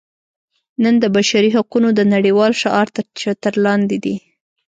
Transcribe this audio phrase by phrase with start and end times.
[0.83, 4.15] نن د بشري حقونو د نړیوال شعار تر چتر لاندې دي.